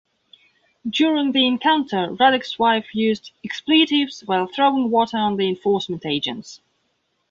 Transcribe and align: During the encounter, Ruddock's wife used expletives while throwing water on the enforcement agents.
During 0.89 1.31
the 1.31 1.45
encounter, 1.45 2.11
Ruddock's 2.19 2.57
wife 2.57 2.95
used 2.95 3.29
expletives 3.45 4.21
while 4.25 4.47
throwing 4.47 4.89
water 4.89 5.17
on 5.17 5.35
the 5.37 5.47
enforcement 5.47 6.07
agents. 6.07 6.59